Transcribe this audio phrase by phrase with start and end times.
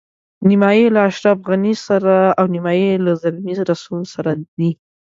[0.49, 4.69] نیمایي یې له اشرف غني سره او نیمایي له زلمي رسول سره دي.